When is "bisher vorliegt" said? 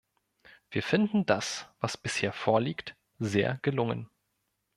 1.95-2.95